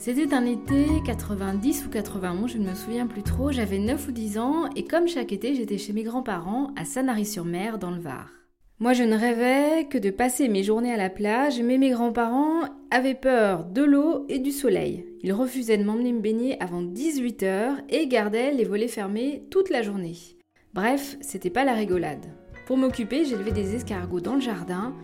[0.00, 4.12] C'était un été 90 ou 91, je ne me souviens plus trop, j'avais 9 ou
[4.12, 8.30] 10 ans et comme chaque été j'étais chez mes grands-parents à Sanary-sur-Mer dans le Var.
[8.78, 12.60] Moi je ne rêvais que de passer mes journées à la plage, mais mes grands-parents
[12.92, 15.04] avaient peur de l'eau et du soleil.
[15.24, 19.82] Ils refusaient de m'emmener me baigner avant 18h et gardaient les volets fermés toute la
[19.82, 20.14] journée.
[20.74, 22.24] Bref, c'était pas la rigolade.
[22.66, 24.94] Pour m'occuper, j'élevais des escargots dans le jardin,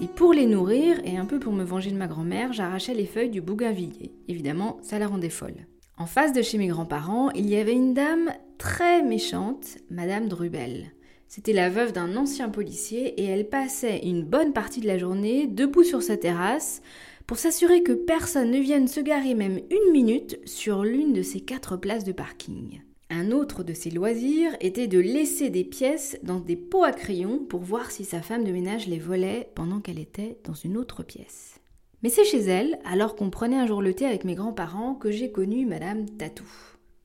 [0.00, 3.06] et pour les nourrir, et un peu pour me venger de ma grand-mère, j'arrachais les
[3.06, 4.12] feuilles du bougainvillier.
[4.28, 5.66] Évidemment, ça la rendait folle.
[5.96, 10.92] En face de chez mes grands-parents, il y avait une dame très méchante, Madame Drubel.
[11.28, 15.46] C'était la veuve d'un ancien policier et elle passait une bonne partie de la journée
[15.46, 16.82] debout sur sa terrasse
[17.26, 21.40] pour s'assurer que personne ne vienne se garer même une minute sur l'une de ses
[21.40, 22.80] quatre places de parking.
[23.10, 27.38] Un autre de ses loisirs était de laisser des pièces dans des pots à crayons
[27.38, 31.02] pour voir si sa femme de ménage les volait pendant qu'elle était dans une autre
[31.02, 31.60] pièce.
[32.02, 35.10] Mais c'est chez elle, alors qu'on prenait un jour le thé avec mes grands-parents, que
[35.10, 36.48] j'ai connu Madame Tatou.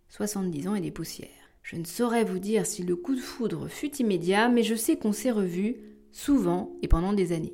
[0.09, 1.29] 70 ans et des poussières.
[1.63, 4.97] Je ne saurais vous dire si le coup de foudre fut immédiat, mais je sais
[4.97, 5.77] qu'on s'est revus
[6.11, 7.53] souvent et pendant des années.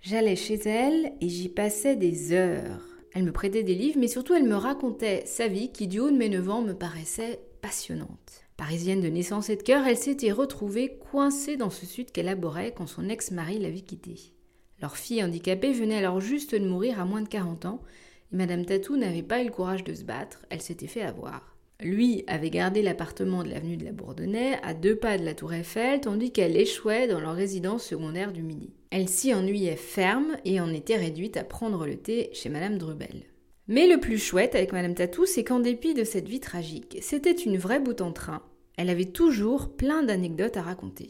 [0.00, 2.80] J'allais chez elle et j'y passais des heures.
[3.14, 6.10] Elle me prêtait des livres, mais surtout elle me racontait sa vie qui, du haut
[6.10, 8.42] de mes 9 ans, me paraissait passionnante.
[8.56, 12.74] Parisienne de naissance et de cœur, elle s'était retrouvée coincée dans ce sud qu'elle abhorrait
[12.76, 14.32] quand son ex-mari l'avait quittée.
[14.80, 17.82] Leur fille handicapée venait alors juste de mourir à moins de 40 ans,
[18.32, 21.56] et Madame Tatou n'avait pas eu le courage de se battre, elle s'était fait avoir.
[21.80, 25.52] Lui avait gardé l'appartement de l'avenue de la Bourdonnais, à deux pas de la Tour
[25.52, 28.72] Eiffel, tandis qu'elle échouait dans leur résidence secondaire du Midi.
[28.90, 33.22] Elle s'y ennuyait ferme et en était réduite à prendre le thé chez Madame Drubel.
[33.70, 37.32] Mais le plus chouette avec Madame Tatou, c'est qu'en dépit de cette vie tragique, c'était
[37.32, 38.42] une vraie bout en train.
[38.78, 41.08] Elle avait toujours plein d'anecdotes à raconter.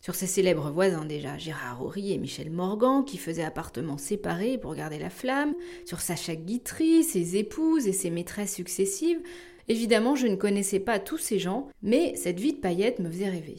[0.00, 4.76] Sur ses célèbres voisins déjà, Gérard Horry et Michel Morgan, qui faisaient appartements séparés pour
[4.76, 9.20] garder la flamme, sur Sacha Guitry, ses épouses et ses maîtresses successives,
[9.66, 13.30] évidemment je ne connaissais pas tous ces gens, mais cette vie de paillette me faisait
[13.30, 13.58] rêver.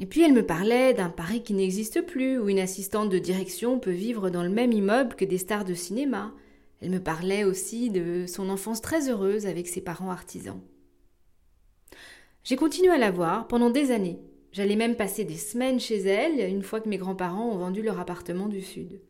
[0.00, 3.78] Et puis elle me parlait d'un Paris qui n'existe plus, où une assistante de direction
[3.78, 6.34] peut vivre dans le même immeuble que des stars de cinéma,
[6.80, 10.60] elle me parlait aussi de son enfance très heureuse avec ses parents artisans.
[12.42, 14.18] J'ai continué à la voir pendant des années.
[14.52, 18.00] J'allais même passer des semaines chez elle une fois que mes grands-parents ont vendu leur
[18.00, 19.00] appartement du sud.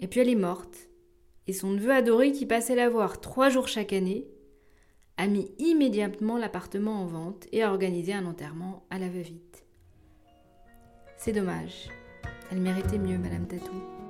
[0.00, 0.88] Et puis elle est morte,
[1.46, 4.26] et son neveu adoré qui passait la voir trois jours chaque année
[5.16, 9.64] a mis immédiatement l'appartement en vente et a organisé un enterrement à la va-vite.
[11.16, 11.88] C'est dommage.
[12.50, 14.03] Elle méritait mieux, Madame Tatou.